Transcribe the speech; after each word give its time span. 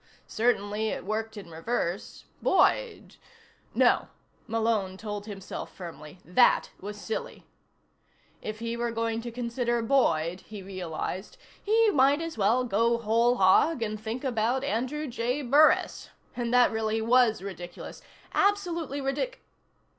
Certainly 0.25 0.87
it 0.87 1.05
worked 1.05 1.37
in 1.37 1.51
reverse. 1.51 2.25
Boyd... 2.41 3.17
No, 3.75 4.07
Malone 4.47 4.97
told 4.97 5.27
himself 5.27 5.75
firmly. 5.75 6.17
That 6.25 6.71
was 6.79 6.99
silly. 6.99 7.43
If 8.41 8.57
he 8.57 8.75
were 8.75 8.89
going 8.89 9.21
to 9.21 9.29
consider 9.31 9.79
Boyd, 9.83 10.39
he 10.41 10.63
realized, 10.63 11.37
he 11.61 11.91
might 11.91 12.19
as 12.19 12.35
well 12.35 12.63
go 12.63 12.97
whole 12.97 13.35
hog 13.35 13.83
and 13.83 14.01
think 14.01 14.23
about 14.23 14.63
Andrew 14.63 15.05
J. 15.07 15.43
Burris. 15.43 16.09
And 16.35 16.51
that 16.51 16.71
really 16.71 16.99
was 16.99 17.43
ridiculous. 17.43 18.01
Absolutely 18.33 19.01
ridic.... 19.01 19.35